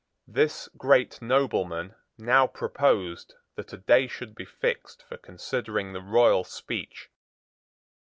[0.27, 6.43] This great nobleman now proposed that a day should be fixed for considering the royal
[6.43, 7.11] speech.